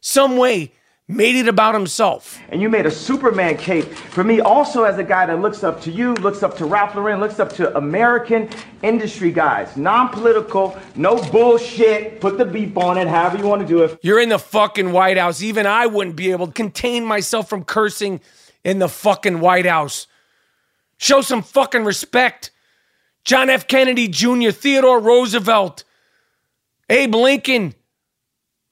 [0.00, 0.72] some way,
[1.06, 2.38] made it about himself.
[2.48, 5.80] And you made a Superman cape for me also as a guy that looks up
[5.82, 8.48] to you, looks up to Ralph Lauren, looks up to American
[8.82, 9.76] industry guys.
[9.76, 12.20] Non-political, no bullshit.
[12.20, 13.98] Put the beep on it, however you want to do it.
[14.02, 15.42] You're in the fucking White House.
[15.42, 18.20] Even I wouldn't be able to contain myself from cursing
[18.64, 20.06] in the fucking White House.
[20.96, 22.50] Show some fucking respect.
[23.24, 23.66] John F.
[23.66, 25.84] Kennedy Jr., Theodore Roosevelt,
[26.90, 27.74] Abe Lincoln,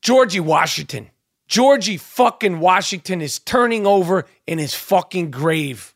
[0.03, 1.11] Georgie Washington.
[1.53, 5.95] Georgie fucking Washington is turning over in his fucking grave.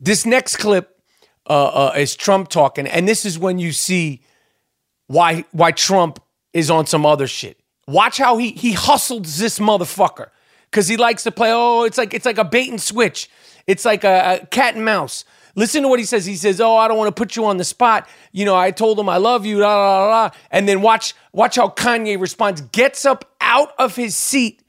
[0.00, 0.98] This next clip
[1.46, 4.22] uh, uh, is Trump talking, and this is when you see
[5.06, 6.18] why why Trump
[6.54, 7.60] is on some other shit.
[7.86, 10.30] Watch how he he hustled this motherfucker
[10.70, 11.50] because he likes to play.
[11.52, 13.28] Oh, it's like it's like a bait and switch.
[13.66, 15.26] It's like a, a cat and mouse.
[15.56, 16.24] Listen to what he says.
[16.24, 18.08] He says, "Oh, I don't want to put you on the spot.
[18.32, 21.56] You know, I told him I love you." La, la, la, And then watch watch
[21.56, 22.62] how Kanye responds.
[22.62, 24.62] Gets up out of his seat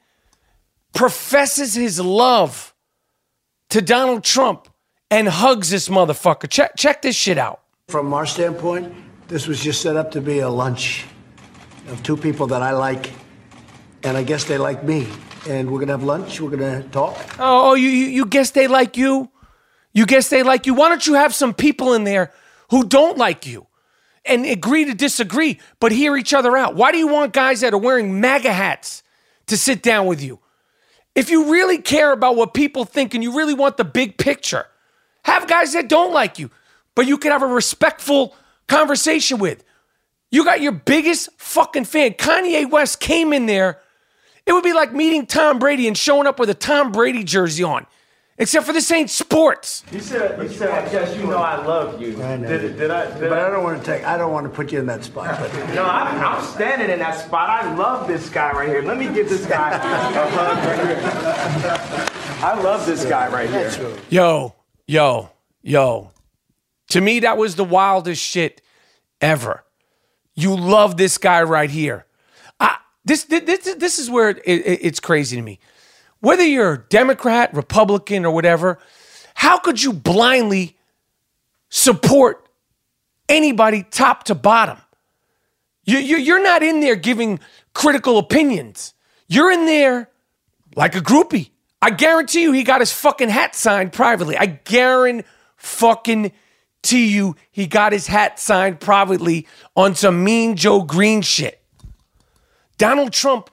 [0.98, 2.74] professes his love
[3.70, 4.68] to Donald Trump
[5.12, 6.50] and hugs this motherfucker.
[6.50, 7.62] Check check this shit out.
[7.90, 8.92] From our standpoint,
[9.28, 11.06] this was just set up to be a lunch
[11.90, 13.12] of two people that I like,
[14.02, 15.08] and I guess they like me.
[15.48, 16.42] And we're gonna have lunch.
[16.42, 17.16] We're gonna talk.
[17.38, 19.30] Oh, oh, you you, you guess they like you?
[19.94, 20.74] You guess they like you?
[20.74, 22.34] Why don't you have some people in there
[22.72, 23.68] who don't like you?
[24.26, 26.76] And agree to disagree, but hear each other out.
[26.76, 29.04] Why do you want guys that are wearing MAGA hats
[29.46, 30.40] to sit down with you?
[31.18, 34.68] If you really care about what people think and you really want the big picture,
[35.24, 36.52] have guys that don't like you,
[36.94, 38.36] but you can have a respectful
[38.68, 39.64] conversation with.
[40.30, 42.12] You got your biggest fucking fan.
[42.12, 43.80] Kanye West came in there.
[44.46, 47.64] It would be like meeting Tom Brady and showing up with a Tom Brady jersey
[47.64, 47.88] on.
[48.40, 49.84] Except for this ain't sports.
[49.92, 52.22] You said, you said, I guess you know I love you.
[52.22, 52.48] I know.
[52.48, 53.06] Did, did I?
[53.20, 53.48] Did But I?
[53.48, 54.04] I don't want to take.
[54.06, 55.40] I don't want to put you in that spot.
[55.40, 57.50] But No, I'm, I'm standing in that spot.
[57.50, 58.84] I love this guy right here.
[58.84, 62.46] Let me give this guy a hug right here.
[62.46, 63.98] I love this guy right here.
[64.12, 64.54] Yo,
[64.86, 65.32] yo,
[65.64, 66.12] yo.
[66.90, 68.62] To me, that was the wildest shit
[69.20, 69.64] ever.
[70.36, 72.06] You love this guy right here.
[72.60, 75.60] I, this, this, this is where it, it- it's crazy to me.
[76.20, 78.80] Whether you're a Democrat, Republican, or whatever,
[79.36, 80.76] how could you blindly
[81.70, 82.50] support
[83.30, 84.78] anybody top to bottom?
[85.86, 87.40] You, you, you're not in there giving
[87.74, 88.94] critical opinions.
[89.28, 90.10] You're in there
[90.76, 91.52] like a groupie.
[91.82, 94.38] I guarantee you he got his fucking hat signed privately.
[94.38, 95.28] I guarantee
[95.58, 96.32] fucking
[96.84, 101.62] to you he got his hat signed privately on some mean Joe Greene shit.
[102.78, 103.50] Donald Trump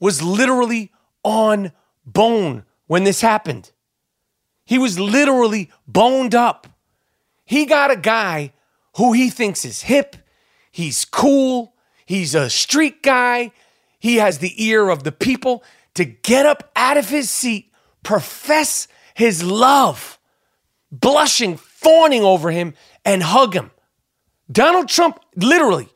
[0.00, 0.90] was literally
[1.24, 1.72] on
[2.04, 3.70] bone when this happened.
[4.64, 6.66] He was literally boned up.
[7.44, 8.52] He got a guy
[8.96, 10.16] who he thinks is hip,
[10.70, 11.74] he's cool,
[12.06, 13.52] he's a street guy,
[13.98, 18.88] he has the ear of the people to get up out of his seat, profess
[19.14, 20.18] his love,
[20.90, 23.70] blushing, fawning over him, and hug him.
[24.50, 25.88] Donald Trump, literally,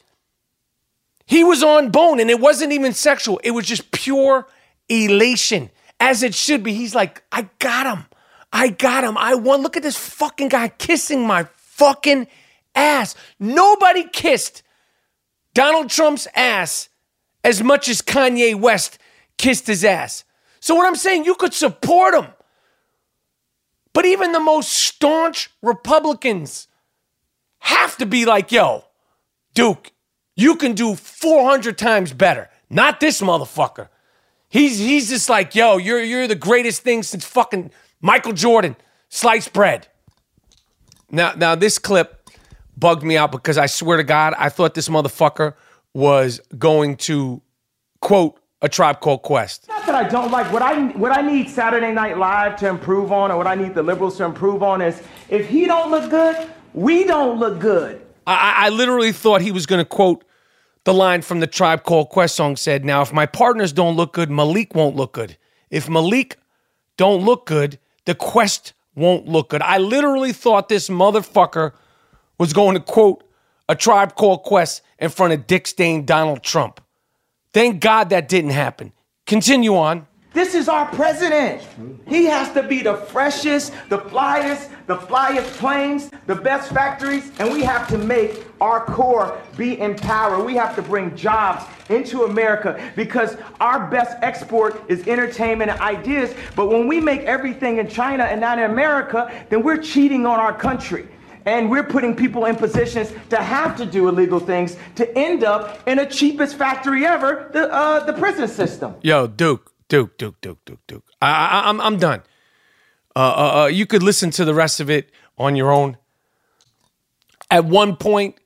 [1.27, 3.41] he was on bone and it wasn't even sexual.
[3.43, 4.47] It was just pure
[4.89, 6.73] elation, as it should be.
[6.75, 8.07] He's like, I got him.
[8.53, 9.17] I got him.
[9.19, 9.63] I won.
[9.63, 12.27] Look at this fucking guy kissing my fucking
[12.75, 13.15] ass.
[13.39, 14.63] Nobody kissed
[15.55, 16.89] Donald Trump's ass
[17.43, 18.99] as much as Kanye West
[19.39, 20.25] kissed his ass.
[20.61, 22.27] So, what I'm saying, you could support him.
[23.93, 26.69] But even the most staunch Republicans
[27.61, 28.85] have to be like, yo,
[29.55, 29.93] Duke,
[30.35, 32.51] you can do 400 times better.
[32.69, 33.89] Not this motherfucker.
[34.49, 38.77] He's he's just like, yo, you're you're the greatest thing since fucking Michael Jordan,
[39.09, 39.89] sliced bread.
[41.11, 42.31] Now now this clip
[42.77, 45.55] bugged me out because I swear to God, I thought this motherfucker
[45.95, 47.43] was going to
[48.01, 49.69] quote a tribe called Quest.
[49.69, 53.13] Not that I don't like what I what I need Saturday Night Live to improve
[53.13, 56.11] on, or what I need the liberals to improve on is if he don't look
[56.11, 58.01] good, we don't look good.
[58.27, 60.25] I, I I literally thought he was going to quote
[60.87, 64.13] the line from the Tribe Called Quest song said, Now, if my partners don't look
[64.13, 65.37] good, Malik won't look good.
[65.69, 66.39] If Malik
[66.97, 69.63] don't look good, the Quest won't look good.
[69.63, 71.73] I literally thought this motherfucker
[72.39, 73.29] was going to quote
[73.69, 76.81] a Tribe Called Quest in front of Dick Stain Donald Trump.
[77.53, 78.93] Thank God that didn't happen.
[79.27, 80.07] Continue on.
[80.37, 81.67] This is our president.
[82.07, 87.51] He has to be the freshest, the flyest, the flyest planes, the best factories, and
[87.51, 90.45] we have to make our core be empowered.
[90.45, 96.35] We have to bring jobs into America because our best export is entertainment and ideas.
[96.55, 100.39] But when we make everything in China and not in America, then we're cheating on
[100.39, 101.09] our country.
[101.47, 105.81] And we're putting people in positions to have to do illegal things to end up
[105.89, 108.97] in the cheapest factory ever, the, uh, the prison system.
[109.01, 111.05] Yo, Duke, Duke, Duke, Duke, Duke, Duke.
[111.23, 112.23] I, I, I'm, I'm done.
[113.15, 115.97] Uh, uh, uh, you could listen to the rest of it on your own.
[117.51, 118.37] At one point,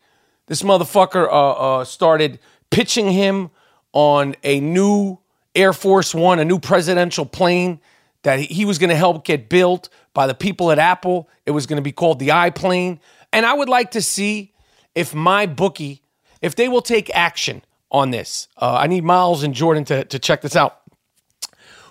[0.46, 2.38] this motherfucker uh, uh, started
[2.70, 3.50] pitching him
[3.92, 5.18] on a new
[5.54, 7.80] Air Force One, a new presidential plane
[8.22, 11.28] that he was going to help get built by the people at Apple.
[11.46, 13.00] It was going to be called the iPlane.
[13.32, 14.52] And I would like to see
[14.94, 16.02] if my bookie,
[16.42, 18.48] if they will take action on this.
[18.56, 20.79] Uh, I need Miles and Jordan to, to check this out.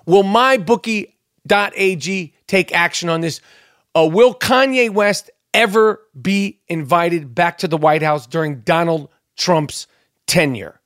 [0.10, 3.42] Will mybookie.ag take action on this?
[3.94, 9.86] Uh, will Kanye West ever be invited back to the White House during Donald Trump's
[10.26, 10.82] tenure?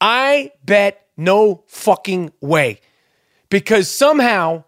[0.00, 2.80] I bet no fucking way.
[3.50, 4.64] Because somehow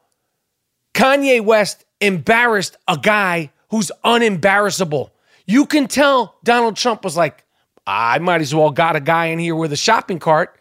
[0.93, 5.13] Kanye West embarrassed a guy who's unembarrassable.
[5.47, 7.43] You can tell Donald Trump was like,
[7.87, 10.58] I might as well got a guy in here with a shopping cart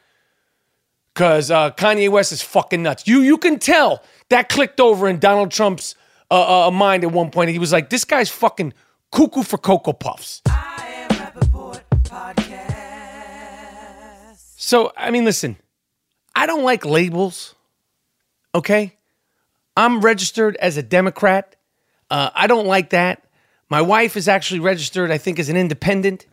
[1.17, 3.07] because uh, Kanye West is fucking nuts.
[3.07, 5.95] You you can tell that clicked over in Donald Trump's
[6.29, 7.49] uh, uh, mind at one point.
[7.49, 8.71] He was like, "This guy's fucking
[9.11, 10.43] cuckoo for cocoa puffs."
[14.57, 15.57] So I mean, listen,
[16.35, 17.55] I don't like labels.
[18.53, 18.95] Okay,
[19.75, 21.55] I'm registered as a Democrat.
[22.11, 23.23] Uh, I don't like that.
[23.69, 26.27] My wife is actually registered, I think, as an independent.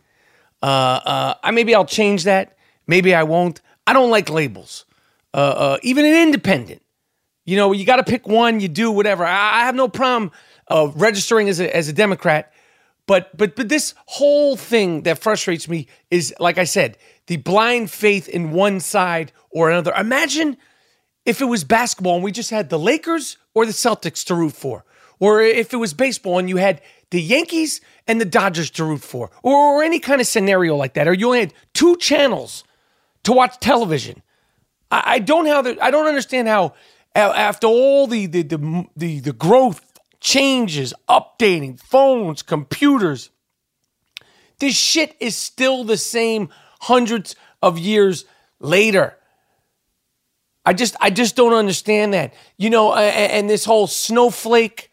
[0.61, 2.55] Uh, uh, I maybe I'll change that.
[2.85, 3.61] Maybe I won't.
[3.87, 4.85] I don't like labels.
[5.33, 6.81] Uh, uh, even an independent.
[7.45, 8.59] You know, you got to pick one.
[8.59, 9.25] You do whatever.
[9.25, 10.31] I, I have no problem
[10.67, 12.51] uh, registering as a as a Democrat.
[13.07, 17.91] But but but this whole thing that frustrates me is, like I said, the blind
[17.91, 19.93] faith in one side or another.
[19.93, 20.57] Imagine
[21.25, 24.53] if it was basketball and we just had the Lakers or the Celtics to root
[24.53, 24.85] for,
[25.19, 29.01] or if it was baseball and you had the Yankees and the Dodgers to root
[29.01, 32.63] for, or, or any kind of scenario like that, or you only had two channels
[33.25, 34.21] to watch television.
[34.89, 36.73] I, I don't how the, I don't understand how
[37.13, 43.29] after all the the, the the the growth changes, updating phones, computers,
[44.59, 46.49] this shit is still the same
[46.81, 48.25] hundreds of years
[48.59, 49.17] later.
[50.65, 52.33] I just I just don't understand that.
[52.57, 54.91] You know, and, and this whole snowflake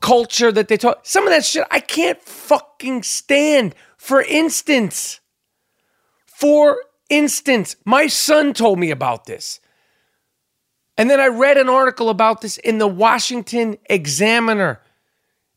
[0.00, 3.74] culture that they talk some of that shit I can't fucking stand.
[3.96, 5.20] For instance,
[6.26, 9.60] for instance, my son told me about this.
[10.98, 14.80] And then I read an article about this in the Washington Examiner.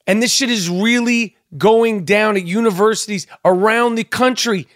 [0.05, 4.67] And this shit is really going down at universities around the country.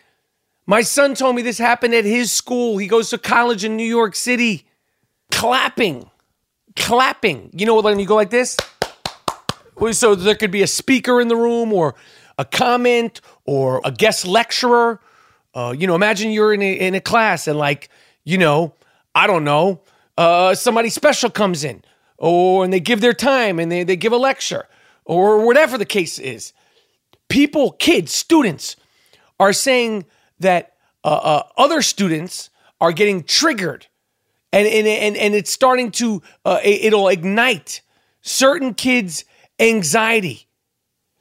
[0.65, 2.77] My son told me this happened at his school.
[2.77, 4.65] He goes to college in New York City.
[5.31, 6.09] Clapping.
[6.75, 7.49] Clapping.
[7.53, 7.83] You know what?
[7.83, 8.57] when you go like this?
[9.91, 11.95] So there could be a speaker in the room or
[12.37, 15.01] a comment or a guest lecturer.
[15.53, 17.89] Uh, you know, imagine you're in a, in a class and like,
[18.23, 18.73] you know,
[19.13, 19.81] I don't know,
[20.17, 21.83] uh, somebody special comes in
[22.17, 24.67] or and they give their time and they, they give a lecture
[25.05, 26.53] or whatever the case is.
[27.29, 28.75] People, kids, students
[29.39, 30.05] are saying
[30.39, 32.49] that uh, uh, other students
[32.81, 33.87] are getting triggered
[34.51, 37.81] and, and, and, and it's starting to, uh, it'll ignite
[38.21, 39.25] certain kids'
[39.59, 40.47] anxiety.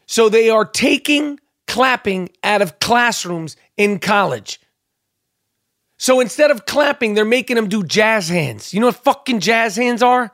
[0.06, 4.60] So they are taking clapping out of classrooms in college.
[5.98, 8.74] So instead of clapping, they're making them do jazz hands.
[8.74, 10.32] You know what fucking jazz hands are?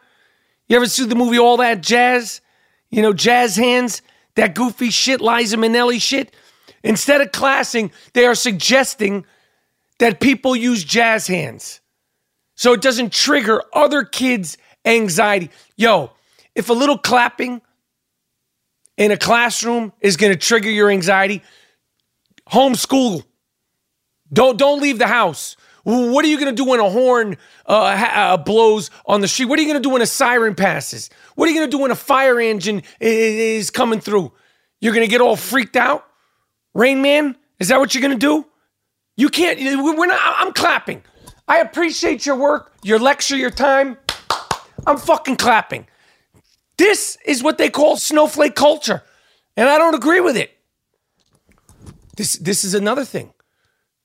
[0.67, 2.41] You ever see the movie All That Jazz?
[2.91, 4.01] You know, jazz hands,
[4.35, 6.35] that goofy shit, Liza Minnelli shit.
[6.83, 9.27] Instead of classing, they are suggesting
[9.99, 11.81] that people use jazz hands
[12.55, 15.51] so it doesn't trigger other kids' anxiety.
[15.77, 16.11] Yo,
[16.55, 17.61] if a little clapping
[18.97, 21.43] in a classroom is going to trigger your anxiety,
[22.51, 23.23] homeschool
[24.33, 25.57] don't don't leave the house.
[25.85, 29.47] What are you going to do when a horn uh, uh, blows on the street?
[29.47, 31.09] What are you going to do when a siren passes?
[31.35, 34.33] What are you going to do when a fire engine is coming through?
[34.81, 36.05] You're going to get all freaked out?
[36.75, 38.47] Rain Man, is that what you're going to do?
[39.17, 39.59] You can't.
[39.59, 40.21] We're not.
[40.23, 41.03] I'm clapping.
[41.49, 43.97] I appreciate your work, your lecture, your time.
[44.87, 45.87] I'm fucking clapping.
[46.77, 49.03] This is what they call snowflake culture,
[49.57, 50.57] and I don't agree with it.
[52.17, 53.33] This this is another thing.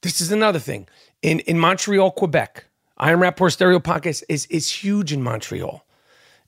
[0.03, 0.87] This is another thing.
[1.21, 2.65] In, in Montreal, Quebec,
[2.97, 5.85] I Am Rapaport Stereo Podcast is, is huge in Montreal.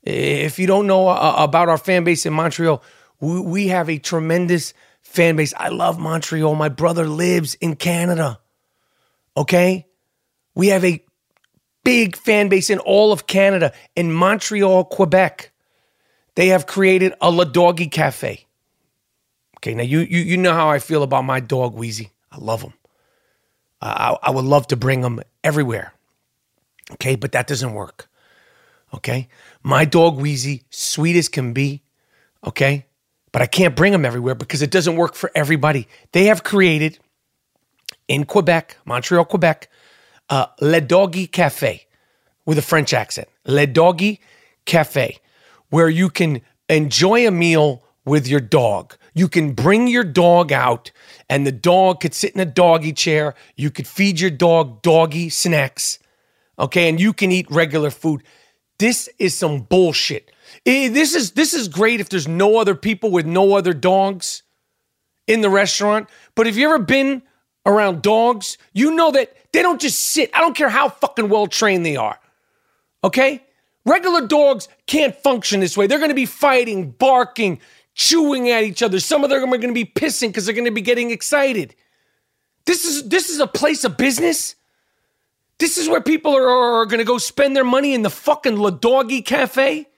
[0.02, 2.82] If you don't know uh, about our fan base in Montreal,
[3.18, 5.54] we, we have a tremendous fan base.
[5.56, 6.54] I love Montreal.
[6.54, 8.40] My brother lives in Canada.
[9.38, 9.86] Okay?
[10.54, 11.02] We have a
[11.82, 13.72] big fan base in all of Canada.
[13.96, 15.50] In Montreal, Quebec,
[16.34, 18.44] they have created a La Doggy Cafe.
[19.56, 22.10] Okay, now you, you you know how I feel about my dog Wheezy.
[22.30, 22.74] I love him.
[23.86, 25.92] I, I would love to bring them everywhere.
[26.92, 28.08] Okay, but that doesn't work.
[28.94, 29.28] Okay,
[29.62, 31.82] my dog Wheezy, sweet as can be.
[32.46, 32.86] Okay,
[33.32, 35.88] but I can't bring them everywhere because it doesn't work for everybody.
[36.12, 36.98] They have created
[38.08, 39.68] in Quebec, Montreal, Quebec,
[40.30, 41.86] uh, Le Doggy Cafe
[42.44, 43.28] with a French accent.
[43.44, 44.20] Le Doggy
[44.64, 45.18] Cafe,
[45.70, 48.96] where you can enjoy a meal with your dog.
[49.12, 50.92] You can bring your dog out,
[51.28, 53.34] and the dog could sit in a doggy chair.
[53.56, 55.98] You could feed your dog doggy snacks,
[56.58, 58.22] okay, and you can eat regular food.
[58.78, 60.30] This is some bullshit.
[60.64, 64.42] This is this is great if there's no other people with no other dogs
[65.26, 66.08] in the restaurant.
[66.34, 67.22] But if you ever been
[67.64, 70.30] around dogs, you know that they don't just sit.
[70.34, 72.18] I don't care how fucking well trained they are.
[73.02, 73.42] Okay?
[73.84, 75.86] Regular dogs can't function this way.
[75.86, 77.60] They're going to be fighting, barking,
[77.96, 79.00] chewing at each other.
[79.00, 81.74] Some of them are going to be pissing because they're going to be getting excited.
[82.66, 84.54] This is this is a place of business.
[85.58, 88.56] This is where people are, are going to go spend their money in the fucking
[88.56, 89.88] La Doggy Cafe.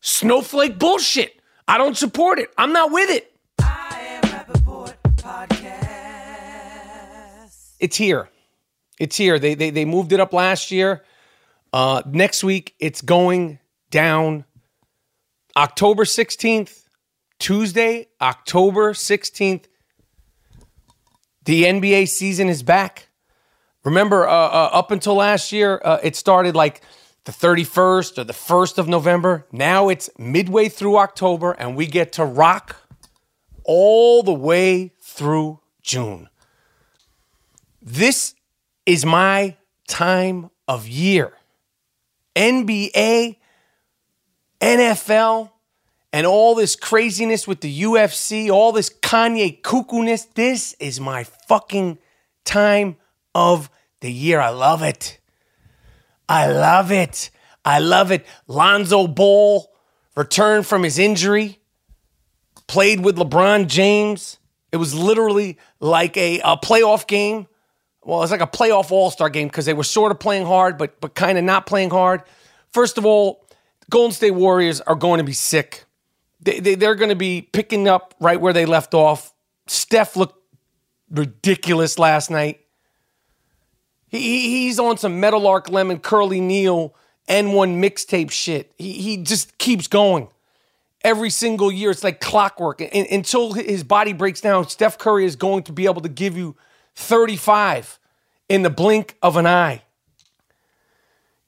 [0.00, 1.40] Snowflake bullshit.
[1.66, 2.50] I don't support it.
[2.56, 3.26] I'm not with it.
[7.80, 8.28] It's here.
[8.98, 9.38] It's here.
[9.38, 11.02] They, they, they moved it up last year.
[11.72, 13.58] Uh, next week, it's going
[13.90, 14.44] down
[15.56, 16.79] October 16th
[17.40, 19.64] Tuesday, October 16th,
[21.44, 23.08] the NBA season is back.
[23.82, 26.82] Remember, uh, uh, up until last year, uh, it started like
[27.24, 29.46] the 31st or the 1st of November.
[29.50, 32.76] Now it's midway through October, and we get to rock
[33.64, 36.28] all the way through June.
[37.80, 38.34] This
[38.84, 39.56] is my
[39.88, 41.32] time of year.
[42.36, 43.36] NBA,
[44.60, 45.50] NFL,
[46.12, 51.98] and all this craziness with the UFC, all this Kanye cuckoo-ness, this is my fucking
[52.44, 52.96] time
[53.34, 54.40] of the year.
[54.40, 55.20] I love it.
[56.28, 57.30] I love it.
[57.64, 58.26] I love it.
[58.48, 59.70] Lonzo Ball
[60.16, 61.58] returned from his injury,
[62.66, 64.38] played with LeBron James.
[64.72, 67.46] It was literally like a, a playoff game.
[68.02, 71.00] Well, it's like a playoff all-star game because they were sort of playing hard, but
[71.00, 72.22] but kind of not playing hard.
[72.72, 73.44] First of all,
[73.90, 75.84] Golden State Warriors are going to be sick
[76.42, 79.32] they, they, they're going to be picking up right where they left off.
[79.66, 80.42] Steph looked
[81.10, 82.60] ridiculous last night.
[84.08, 86.94] He, he's on some Meadowlark Lemon Curly Neal
[87.28, 88.72] AND1 mixtape shit.
[88.76, 90.28] He, he just keeps going.
[91.02, 92.80] Every single year, it's like clockwork.
[92.80, 96.36] And, until his body breaks down, Steph Curry is going to be able to give
[96.36, 96.56] you
[96.96, 97.98] 35
[98.48, 99.82] in the blink of an eye.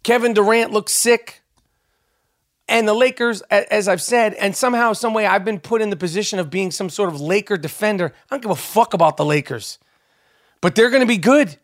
[0.02, 1.41] Kevin Durant looks sick.
[2.68, 5.96] And the Lakers, as I've said, and somehow, some way, I've been put in the
[5.96, 8.12] position of being some sort of Laker defender.
[8.30, 9.78] I don't give a fuck about the Lakers,
[10.60, 11.58] but they're going to be good.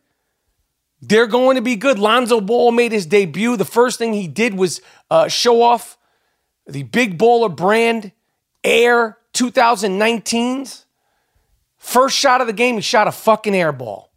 [1.00, 1.98] They're going to be good.
[1.98, 3.56] Lonzo Ball made his debut.
[3.56, 4.80] The first thing he did was
[5.10, 5.96] uh, show off
[6.66, 8.12] the Big Baller brand
[8.64, 10.84] Air 2019s.
[11.76, 14.07] First shot of the game, he shot a fucking air ball.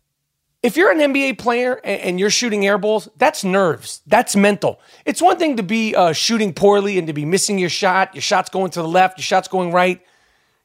[0.63, 4.01] If you're an NBA player and you're shooting air balls, that's nerves.
[4.05, 4.79] That's mental.
[5.05, 8.13] It's one thing to be uh, shooting poorly and to be missing your shot.
[8.13, 10.05] Your shot's going to the left, your shot's going right,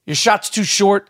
[0.05, 1.09] your shot's too short.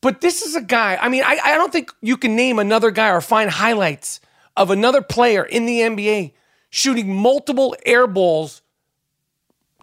[0.00, 2.90] But this is a guy, I mean, I, I don't think you can name another
[2.90, 4.20] guy or find highlights
[4.56, 6.32] of another player in the NBA
[6.70, 8.62] shooting multiple air balls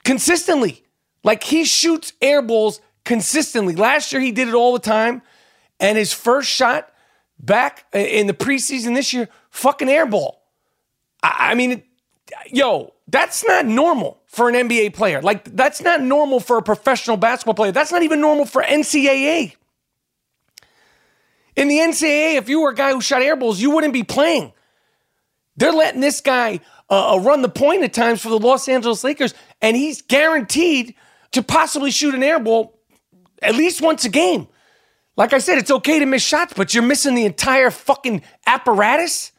[0.03, 0.83] consistently.
[1.23, 3.75] Like he shoots air balls consistently.
[3.75, 5.21] Last year, he did it all the time.
[5.79, 6.90] And his first shot
[7.41, 10.35] back in the preseason this year, fucking airball.
[11.23, 11.83] I, I mean,
[12.49, 15.21] yo, that's not normal for an NBA player.
[15.21, 17.71] Like, that's not normal for a professional basketball player.
[17.71, 19.55] That's not even normal for NCAA.
[21.55, 24.53] In the NCAA, if you were a guy who shot airballs, you wouldn't be playing.
[25.57, 29.03] They're letting this guy uh, uh, run the point at times for the Los Angeles
[29.03, 30.95] Lakers, and he's guaranteed
[31.31, 32.71] to possibly shoot an airball
[33.41, 34.47] at least once a game.
[35.17, 39.31] Like I said, it's okay to miss shots, but you're missing the entire fucking apparatus.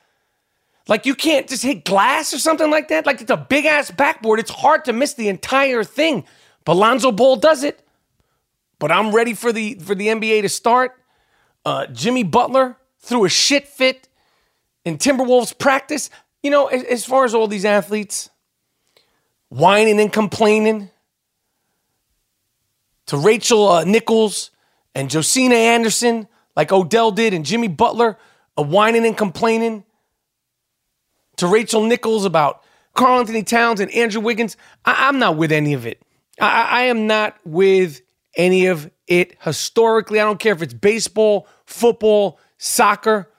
[0.88, 3.06] Like you can't just hit glass or something like that.
[3.06, 4.38] Like it's a big ass backboard.
[4.38, 6.24] It's hard to miss the entire thing.
[6.64, 7.86] But Lonzo Ball does it.
[8.78, 11.00] But I'm ready for the for the NBA to start.
[11.64, 14.08] Uh, Jimmy Butler threw a shit fit
[14.84, 16.10] in Timberwolves practice.
[16.42, 18.28] you know, as, as far as all these athletes
[19.48, 20.90] whining and complaining,
[23.06, 24.50] to Rachel uh, Nichols
[24.94, 28.18] and Josina Anderson, like Odell did, and Jimmy Butler,
[28.56, 29.84] a whining and complaining,
[31.36, 32.62] to Rachel Nichols about
[32.94, 34.56] Karl-Anthony Towns and Andrew Wiggins.
[34.84, 36.02] I- am not with any of it.
[36.40, 38.02] I-, I am not with
[38.36, 40.20] any of it historically.
[40.20, 43.30] I don't care if it's baseball, football, soccer,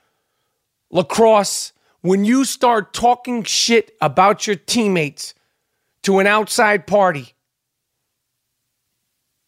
[0.92, 1.74] lacrosse.
[2.02, 5.34] When you start talking shit about your teammates
[6.04, 7.33] to an outside party,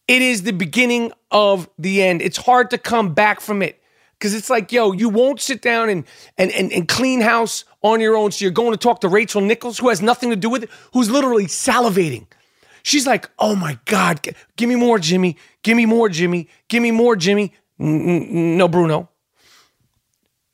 [0.08, 2.22] it is the beginning of the end.
[2.22, 3.80] It's hard to come back from it
[4.18, 6.04] because it's like, yo, you won't sit down and,
[6.38, 8.30] and, and, and clean house on your own.
[8.32, 10.70] So you're going to talk to Rachel Nichols, who has nothing to do with it,
[10.92, 12.26] who's literally salivating.
[12.82, 14.26] She's like, oh my God,
[14.56, 15.36] give me more, Jimmy.
[15.62, 16.48] Give me more, Jimmy.
[16.68, 17.52] Give me more, Jimmy.
[17.78, 19.08] No, Bruno.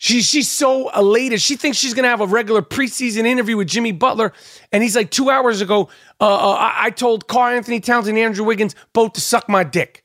[0.04, 1.40] She's she's so elated.
[1.40, 4.32] She thinks she's gonna have a regular preseason interview with Jimmy Butler,
[4.72, 5.90] and he's like two hours ago.
[6.20, 10.02] Uh, uh, I, I, told Karl-Anthony Towns and Andrew Wiggins both to suck my dick.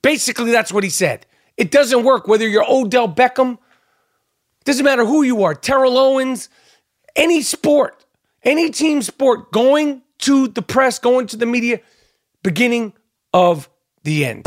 [0.00, 1.26] Basically, that's what he said.
[1.58, 3.58] It doesn't work whether you're Odell Beckham.
[4.64, 6.48] Doesn't matter who you are, Terrell Owens,
[7.14, 8.02] any sport,
[8.44, 11.80] any team sport, going to the press, going to the media,
[12.42, 12.94] beginning
[13.34, 13.68] of
[14.04, 14.46] the end.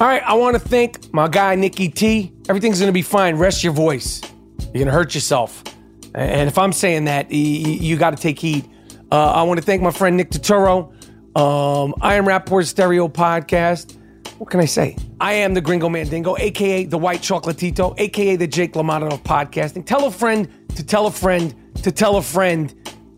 [0.00, 2.32] All right, I want to thank my guy, Nikki T.
[2.48, 3.34] Everything's going to be fine.
[3.34, 4.22] Rest your voice.
[4.60, 5.64] You're going to hurt yourself.
[6.14, 8.70] And if I'm saying that, you got to take heed.
[9.10, 10.92] Uh, I want to thank my friend Nick Turturro.
[11.36, 13.96] Um, I am Rapaport Stereo Podcast.
[14.38, 14.96] What can I say?
[15.20, 19.84] I am the Gringo Mandingo, aka the White Chocolatito, aka the Jake LaMotta of podcasting.
[19.84, 22.72] Tell a friend to tell a friend to tell a friend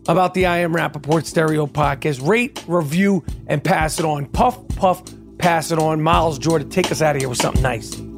[0.07, 2.27] about the I Am Rapaport Stereo Podcast.
[2.27, 4.25] Rate, review, and pass it on.
[4.25, 5.03] Puff, puff,
[5.41, 6.01] pass it on.
[6.01, 8.10] Miles Jordan, take us out of here with something nice.